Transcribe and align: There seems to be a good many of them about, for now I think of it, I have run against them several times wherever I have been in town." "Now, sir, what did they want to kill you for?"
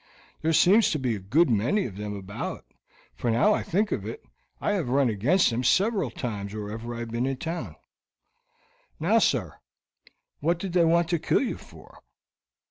There 0.41 0.51
seems 0.51 0.89
to 0.89 0.97
be 0.97 1.13
a 1.13 1.19
good 1.19 1.47
many 1.47 1.85
of 1.85 1.95
them 1.95 2.15
about, 2.15 2.65
for 3.13 3.29
now 3.29 3.53
I 3.53 3.61
think 3.61 3.91
of 3.91 4.03
it, 4.03 4.25
I 4.59 4.71
have 4.71 4.89
run 4.89 5.09
against 5.11 5.51
them 5.51 5.63
several 5.63 6.09
times 6.09 6.55
wherever 6.55 6.95
I 6.95 7.01
have 7.01 7.11
been 7.11 7.27
in 7.27 7.37
town." 7.37 7.75
"Now, 8.99 9.19
sir, 9.19 9.59
what 10.39 10.57
did 10.57 10.73
they 10.73 10.85
want 10.85 11.07
to 11.09 11.19
kill 11.19 11.41
you 11.41 11.55
for?" 11.59 11.99